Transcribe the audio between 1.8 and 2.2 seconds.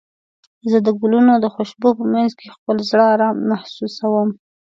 په